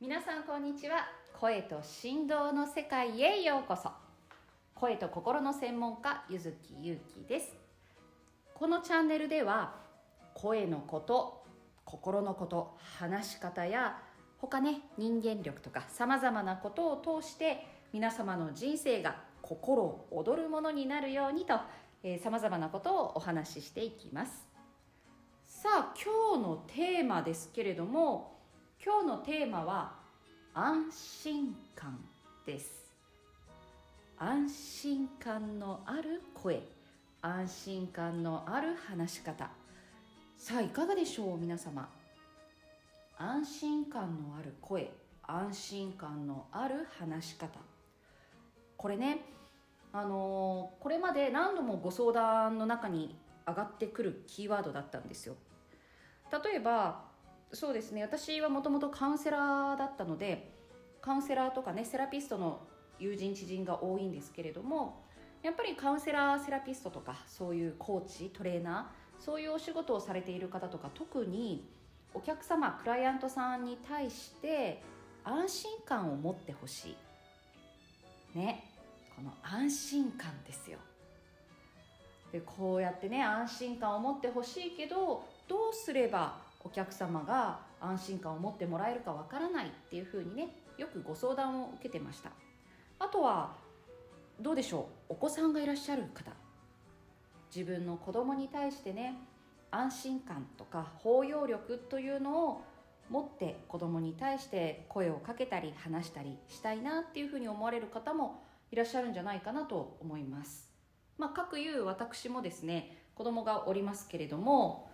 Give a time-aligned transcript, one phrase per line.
[0.00, 1.06] 皆さんこんにちは。
[1.38, 3.90] 声と振動の世界へようこそ。
[4.74, 7.54] 声と心の専門家ゆずきゆうきです。
[8.54, 9.74] このチャンネルでは
[10.32, 11.44] 声のこと
[11.84, 13.98] 心のこと話し方や
[14.38, 21.60] 他ね人間力とかさまざまなことを通して皆様の人生が心を躍るものになるようにと
[22.22, 24.48] さまざまなことをお話ししていきます。
[25.46, 28.39] さあ今日のテーマですけれども
[28.82, 29.92] 今日のテーマは
[30.54, 32.00] 安心感
[32.46, 32.90] です。
[34.18, 36.62] 安心感のある声
[37.20, 39.50] 安心感のある話し方。
[40.38, 41.90] さあいかがでしょう皆様。
[43.18, 44.90] 安心感のある声
[45.26, 47.60] 安心感のある話し方。
[48.78, 49.26] これね
[49.92, 53.14] あのー、これまで何度もご相談の中に
[53.46, 55.34] 上がってくるキーワードだったんですよ。
[56.32, 57.09] 例えば
[57.52, 58.02] そうですね。
[58.02, 60.52] 私はもともとカウンセラーだったので
[61.00, 62.60] カウンセラーとかねセラピストの
[62.98, 65.02] 友人知人が多いんですけれども
[65.42, 71.68] やっぱりカウンセラーセラピストとかそういうコーチトレーナーそういうお仕事をされている方とか特に
[72.14, 74.82] お客様クライアントさんに対して
[75.24, 76.96] 安心感を持ってほし
[78.34, 78.38] い。
[78.38, 78.64] ね。
[79.16, 80.78] この安心感ですよ。
[82.32, 92.30] でこうやってね安心感を持ってほしいけどどうすればお客様が安心感を持ってもらえるかわからないっていうふうにねよくご相談を受けてました。
[92.98, 93.56] あとは
[94.40, 95.12] どうでしょう？
[95.12, 96.32] お子さんがいらっしゃる方。
[97.54, 99.16] 自分の子供に対してね
[99.70, 102.62] 安心感とか包容力というのを
[103.08, 110.70] 持って子供に対して声をかけたり話したりしたいなっていうふうに思われる方もいらっしゃるんじゃないかなと思います。
[111.18, 114.89] まあ、各いう私もですね子供がおりますけれども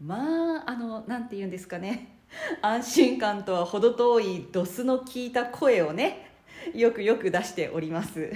[0.00, 2.16] まああの何て言うんですかね。
[2.62, 6.30] 安心感とは程遠いドスの効いた声をね
[6.74, 8.32] よくよく出しております。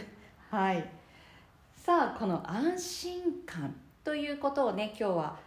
[0.51, 0.91] はい。
[1.77, 5.39] さあこの安心感ということをね今日は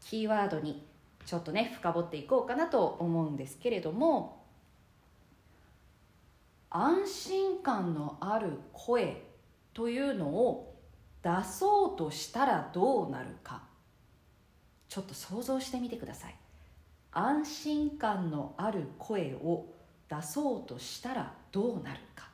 [0.00, 0.86] キーワードに
[1.26, 4.44] ちょっとね深掘っていこうかなと思うんですけれども
[6.70, 9.22] 安心感のある声
[9.72, 10.74] というのを
[11.22, 13.73] 出そうとしたらどうなるか。
[14.88, 16.36] ちょっと想像してみてください。
[17.12, 19.66] 安心感のある声を
[20.08, 22.28] 出そうとしたらどうなるか。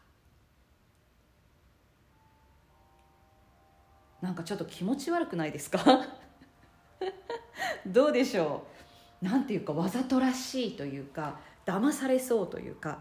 [4.21, 5.79] なんかちょっと気持ち悪くないですか？
[7.87, 8.67] どうでしょ
[9.23, 9.25] う？
[9.25, 12.99] なんていうかわざとらしいというか騙されそうというか。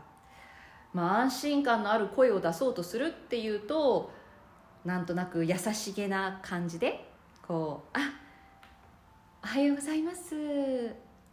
[0.91, 4.11] まあ安心感のある声を出そうとするっていうと
[4.83, 7.07] なんとなく優しげな感じで
[7.47, 8.18] こう「あ
[9.41, 10.35] おはようございます」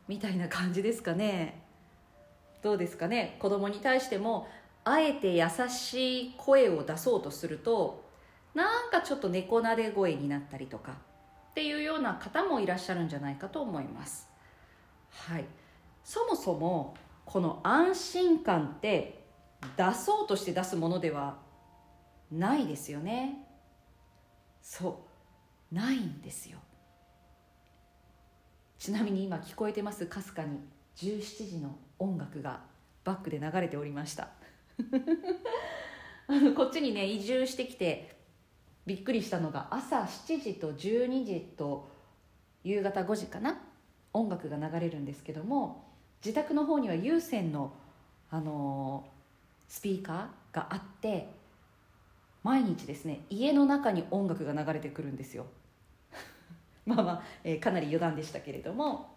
[0.07, 1.63] みたいな感じですかね。
[2.63, 3.37] どうですかね。
[3.41, 4.49] 子供に対しても
[4.85, 8.05] あえて優しい声を出そうとすると
[8.55, 10.93] なんかちょっと猫なで声になったりとか
[11.51, 14.29] っていうような方もいらっしゃるんじゃないかと思います。
[15.11, 15.45] はい。
[16.05, 16.95] そもそも
[17.25, 19.25] この安心感って
[19.77, 21.39] 出そうとして出すものでは
[22.31, 23.47] ないですよね。
[24.63, 25.01] そ
[25.73, 25.75] う。
[25.75, 26.59] ないんですよ。
[28.87, 30.07] ちなみに今聞こえてます？
[30.07, 30.61] かすかに。
[30.95, 32.61] 17時の音楽が
[33.03, 34.29] バックで流れておりました。
[36.29, 38.17] あのこっちにね移住してきて
[38.87, 41.91] びっくりしたのが朝7時と12時と
[42.63, 43.61] 夕方5時かな？
[44.13, 45.85] 音楽が流れるんですけども
[46.25, 47.73] 自宅の方には有線の、
[48.31, 51.29] あのー、スピーカーがあって
[52.45, 55.47] 毎日ですね家の中に音楽が流れてくるんですよ。
[56.87, 59.15] まあまあ、えー、かなり余談でしたけれども。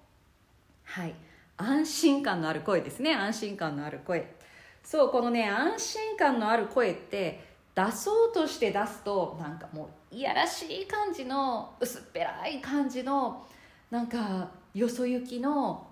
[0.84, 1.14] はい。
[1.58, 3.14] 安心感のある声ですね。
[3.14, 4.36] 安心感のある声。
[4.84, 7.44] そうこのね安心感のある声って
[7.76, 13.46] 出そうとして出すとなんかもういやらしい感じの薄っぺらい感じの
[13.92, 15.88] なんかよそ行きの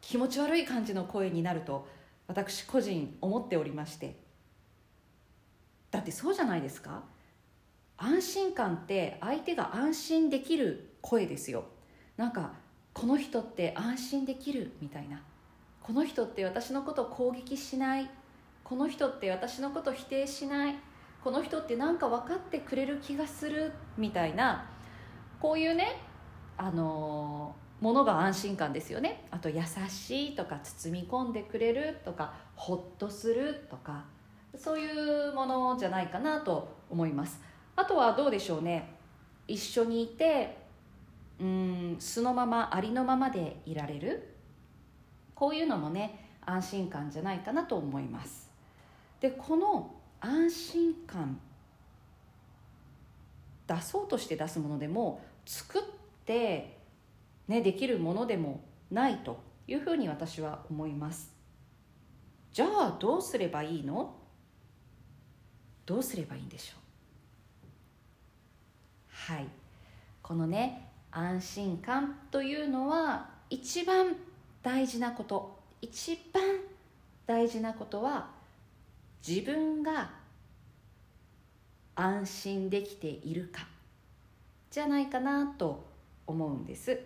[0.00, 1.86] 気持ち悪い感じの声になると
[2.26, 4.16] 私個人思っておりまして。
[5.90, 7.02] だってそうじゃないですか。
[8.02, 11.66] 安心感って相手が安心できる声ですよ。
[12.16, 12.50] なんか
[12.92, 15.22] この人って安心できるみたいな。
[15.80, 18.10] この人って私のことを攻撃しない。
[18.64, 20.74] この人って私のことを否定しない。
[21.22, 24.68] この人って何か分かってくれる気がするみたいな。
[25.38, 26.00] こういうね
[26.56, 29.28] あのー、ものが安心感ですよね。
[29.30, 34.06] あと優しいとか包み込んでくれるとかほっとするとか。
[34.56, 37.51] そういうものじゃないかなと思います。
[37.76, 38.94] あとはどうでしょうね。
[39.48, 40.56] 一緒にいて
[41.40, 44.28] うん素のままありのままでいられる。
[45.34, 48.50] こういうのもね安心感じゃないかなと思います。
[49.20, 51.40] でこの安心感
[53.66, 55.82] 出そうとして出すものでも作っ
[56.24, 56.78] て
[57.48, 58.60] ねできるものでも
[58.90, 61.32] ないというふうに私は思います。
[62.52, 64.14] じゃあどうすればいいの？
[65.86, 66.81] どうすればいいんでしょう？
[69.26, 69.46] はい。
[70.20, 74.16] このね安心感というのは一番
[74.62, 75.60] 大事なこと。
[75.80, 76.42] 一番
[77.26, 78.30] 大事なことは
[79.26, 80.10] 自分が
[81.94, 83.64] 安心できているか。
[84.70, 85.84] じゃないかなと
[86.26, 86.98] 思うんです。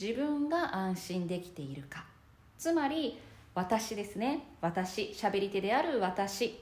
[0.00, 2.04] 自分が安心できているか。
[2.58, 3.20] つまり
[3.54, 4.48] 私ですね。
[4.60, 6.58] 私喋り手である私。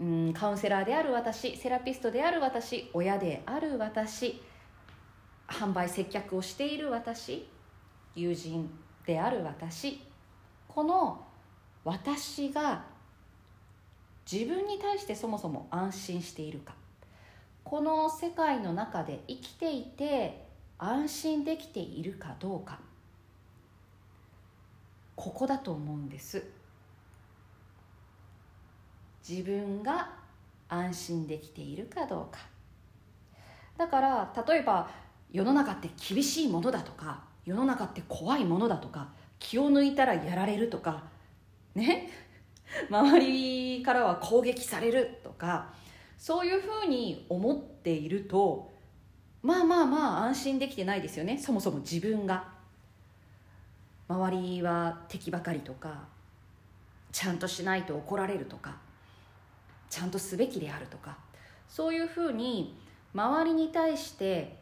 [0.00, 4.42] うんカウンセラーである私セラピストである私親である私
[5.46, 7.46] 販売接客をしている私
[8.14, 8.70] 友人
[9.06, 10.00] である私
[10.68, 11.26] この
[11.84, 12.84] 私が
[14.30, 16.74] 自分に対してそもそも安心しているか。
[17.64, 20.46] この世界の中で生きていて
[20.78, 22.78] 安心できているかどうか。
[25.16, 26.44] ここだと思うんです。
[29.30, 30.10] 自分が
[30.68, 32.40] 安心できているかどうか。
[33.78, 34.90] だから例えば
[35.30, 41.04] 世の中って厳しいものだとか世の中って怖いものだとか気を抜いたらやられるとか
[41.76, 42.10] ね？
[42.90, 45.72] 周りからは攻撃されるとか
[46.18, 48.70] そういうふうに思っていると
[49.42, 51.38] まあまあまあ安心できてないですよね。
[51.38, 52.58] そもそも自分が。
[54.08, 56.08] 周りは敵ばかりとか
[57.12, 58.89] ちゃんとしないと怒られるとか。
[59.90, 61.18] ちゃんとすべきであるとか
[61.68, 62.78] そういうふうに
[63.12, 64.56] 周りに対して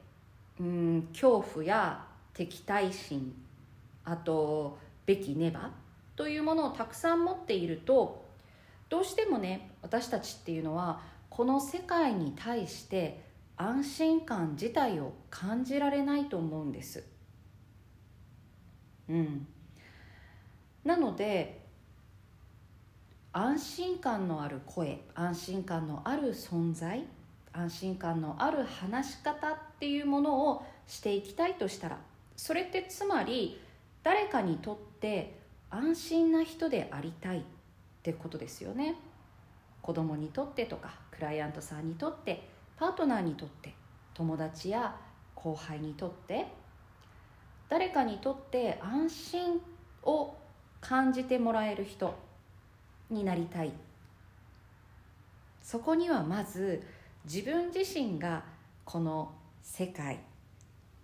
[0.58, 2.04] うん恐怖や
[2.34, 3.34] 敵対心
[4.04, 5.70] あとべきねば
[6.16, 8.26] というものをたくさん持っていると
[8.88, 13.22] どうしてもね私たちっていうのはこの世界に対して
[13.56, 17.04] 安心感自体を感じられないと思うんです。
[19.08, 19.46] うん。
[20.84, 21.57] なので
[23.32, 27.04] 安心感のある声安心感のある存在
[27.52, 31.98] 安心感のある話し方っていうものをしていきたいとしたら
[32.36, 33.60] それってつまり
[34.02, 35.38] 誰かにとって
[35.70, 37.42] 安心な人でありたいっ
[38.02, 38.94] てことですよね。
[39.82, 43.74] 子供にとってとかクライアントさんにとってパートナーにとって
[44.14, 44.96] 友達や
[45.34, 46.46] 後輩にとって
[47.68, 49.60] 誰かにとって安心
[50.02, 50.34] を
[50.80, 52.14] 感じてもらえる人
[53.10, 53.72] になりたい。
[55.62, 56.82] そこにはまず
[57.24, 58.44] 自分自身が
[58.84, 60.20] この世界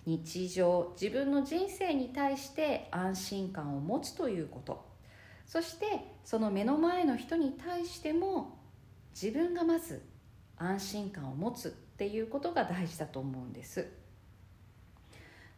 [0.06, 4.84] 日常自分の人生に対して安心感を持つということ。
[5.46, 5.86] そして
[6.24, 8.58] その目の前の人に対しても
[9.14, 10.02] 自分がまず
[10.56, 13.86] 安心感を持つっていうことが大事だと思うんです。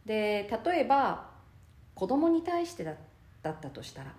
[0.05, 1.31] で例えば
[1.95, 2.93] 子供に対してだ
[3.41, 4.13] だったとしたら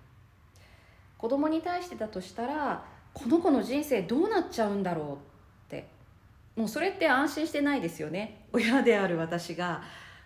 [1.19, 5.17] 子供に対してだとしたらこの子の人生どうなっちゃうんだろうっ
[5.69, 5.89] て。
[6.57, 8.47] もうそれって安心してないですよね。
[8.53, 9.83] 親である私が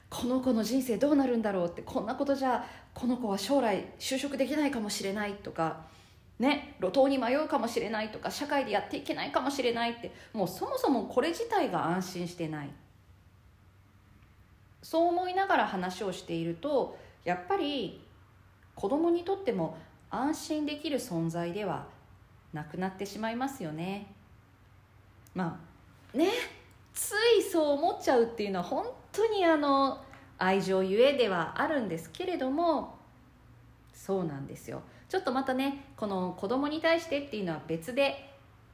[0.09, 1.83] この子の人生どうなるんだろうって。
[1.83, 5.87] こんなことじゃこの子は将来就職できないかもしれないとか
[6.38, 10.12] ね路頭に迷うかもしれないとか社会でやっていけないかもしれないって。
[10.33, 12.71] もうそもそもこれ自体が安心してない。
[14.83, 18.02] そう思いながら話をしているとやっぱり
[18.75, 19.76] 子供にとっても
[20.14, 21.87] 安心できる存在では
[22.52, 24.14] なくなってしまいますよね。
[25.35, 25.59] ま
[26.14, 26.28] あね
[26.92, 30.04] ついそう思っちゃうっていうのは本当にあの
[30.37, 32.99] 愛情ゆえではあるんですけれども
[33.95, 34.83] そうなんですよ。
[35.09, 38.31] ちょっとまたねこの子供に対してっていうのは別で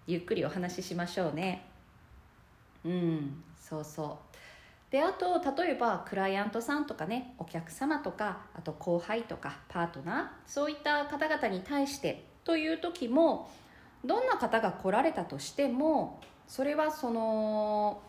[0.07, 1.64] ゆっくりお話ししましょうね。
[2.85, 4.37] うんそうそう。
[4.90, 13.50] であと例えばクライアントさんとかねお客様とかあと後輩とかパートナーそういった方々に対してという時も
[14.04, 18.00] どんな方が来られたとしてもそれはその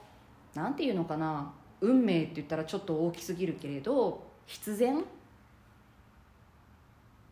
[0.55, 5.03] 何て言うのかな運命って言ったらちょっと大きすぎるけれど必然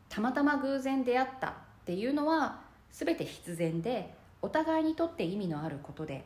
[0.09, 1.53] たまたま偶然出会ったっ
[1.85, 2.59] ていうのは
[2.91, 6.25] 全て必然でお互いにとって意味のあることで。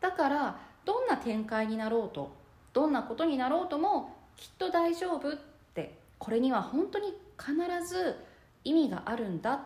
[0.00, 0.60] だから
[1.06, 2.34] んな展開になろうと
[2.72, 5.38] どんなことになろうともきっと大丈夫っ
[5.74, 7.54] てこれには本当に必
[7.86, 8.16] ず
[8.64, 9.60] 意味があるんだっ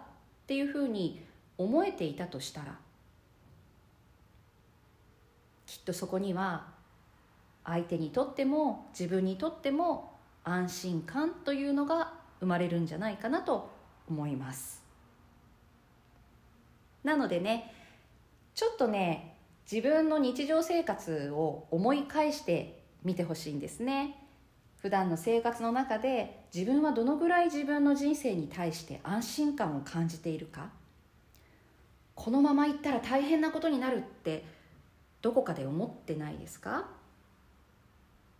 [0.46, 1.22] ていうふうに
[1.58, 2.78] 思えていたとしたら
[5.66, 6.66] きっとそこには
[7.64, 13.70] 相手にとっても自分にとっても安心感というのが生まれるんじゃないかなと
[14.08, 14.82] 思います。
[17.04, 17.72] なのでね
[18.54, 19.36] ちょっとね
[19.70, 24.16] 自分の日常生活を思い返してみてほしいんですね。
[24.78, 30.70] 普段の生活の中で自分はどのぐらい自分の人生に対して安心感を感じているか。
[32.16, 34.44] このままいったら大変なことになるって
[35.22, 36.88] どこかで思ってないですか？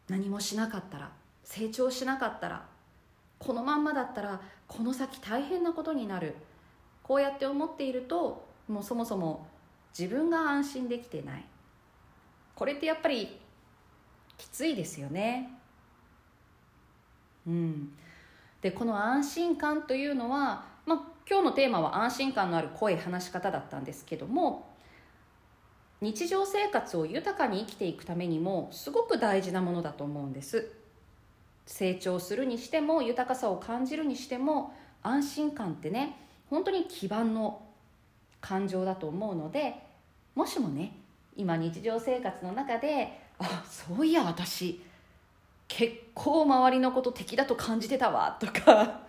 [0.08, 1.12] 何もしなかったら
[1.44, 2.66] 成長しなかったら
[3.38, 6.34] このまんまだったらこの先大変なことになる。
[7.04, 9.46] こうやって思っているともうそもそも
[9.98, 11.44] 自分が安心できてない。
[12.54, 13.38] これってやっぱり
[14.36, 15.50] きついですよね。
[17.46, 17.92] うん。
[18.60, 24.68] でこの安心感というのは、まあ、今日のテーマは安心感のある声話し方だったんですけども
[26.00, 30.72] 日常生活を豊かに生きていくためにもすごく大事なものだと思うんです。
[31.66, 36.16] 成長するにしても豊かさを感じるにしても安心感ってね
[36.48, 37.62] 本当に基盤の
[38.40, 39.74] 感情だと思うので
[40.34, 40.92] もしもね
[41.36, 44.82] 今日常生活の中であそういや私
[45.68, 49.00] 結構周りのこと敵だと感じてたわとか。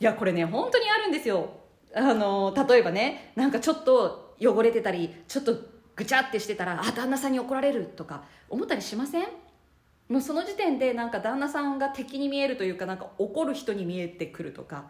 [0.00, 1.50] いやこれね本当にあるんですよ。
[1.94, 5.54] あの例えばねなんかちょっと汚れてたりちょっと
[5.94, 9.26] ぐちゃってしてたらあ旦那さんに怒られるとか思ったりしません？
[10.08, 14.86] もうその時点でなんか旦那さんが敵に見えるというかなんか怒る人に見えてくるとか。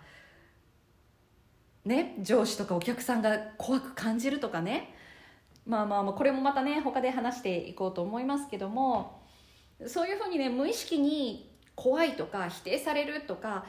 [1.84, 4.94] ね上司とかお客さんが怖く感じるとかね。
[5.66, 9.20] まあまあまあこれもまたね他で話していこうと思いますけども。
[9.86, 13.64] そういうふうにね無意識に怖いとか否定されるとか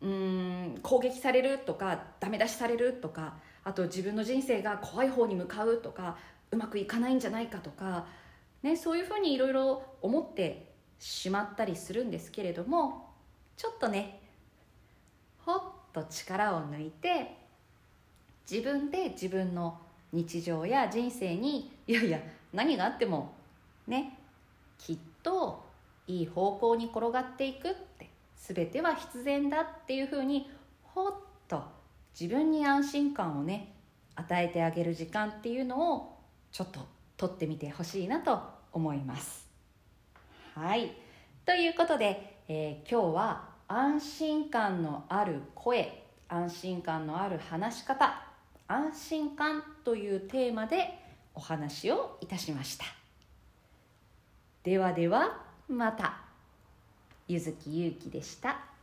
[0.00, 6.16] うん攻撃されるとかダメ出しされるとかあと自分の人生が怖い方に向かうとか
[6.50, 8.06] うまくいかないんじゃないかとか、
[8.62, 13.10] ね、そういうふうにいろいろ思ってしまったりするんですけれども
[13.56, 14.20] ちょっとね
[15.38, 17.36] ほっと力を抜いて
[18.50, 19.78] 自分で自分の
[20.12, 22.20] 日常や人生にいやいや
[22.52, 23.34] 何があっても
[23.86, 24.18] ね
[24.78, 25.64] きっと
[26.06, 30.48] いい方向に転がっていくって全ては必然だっていうふうに
[30.82, 31.14] ほっ
[31.48, 31.62] と
[32.18, 33.72] 自分に安心感をね
[34.14, 36.16] 与えてあげる時間っていうのを
[36.52, 36.80] ちょっと
[37.16, 38.40] 取ってみてほしいなと
[38.72, 39.46] 思います。
[40.54, 40.92] はい
[41.44, 48.25] ということで、えー、今日は安心感のある声安心感のある話し方
[48.68, 50.98] 安心感というテーマで
[51.34, 52.84] お話をいたしました
[54.62, 56.26] ではではまた
[57.28, 58.75] ゆずきゆうきでした。